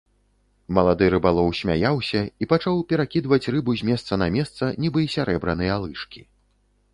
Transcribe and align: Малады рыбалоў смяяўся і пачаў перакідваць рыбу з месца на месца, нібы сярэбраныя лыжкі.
Малады 0.75 1.09
рыбалоў 1.13 1.49
смяяўся 1.59 2.21
і 2.45 2.47
пачаў 2.53 2.79
перакідваць 2.93 3.49
рыбу 3.57 3.77
з 3.83 3.91
месца 3.91 4.19
на 4.23 4.27
месца, 4.37 4.63
нібы 4.87 5.05
сярэбраныя 5.19 5.77
лыжкі. 5.87 6.25